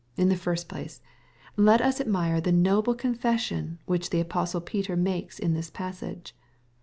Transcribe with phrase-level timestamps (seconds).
[0.17, 0.99] In the first place,
[1.57, 6.35] let us admire the noble confession which the apostle Peter makes in this passage.